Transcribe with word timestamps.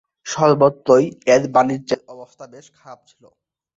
সর্বত্রই 0.25 1.05
এর 1.33 1.43
বাণিজ্যের 1.53 2.01
অবস্থা 2.13 2.43
বেশ 2.53 2.65
খারাপ 2.77 2.99
ছিল। 3.09 3.23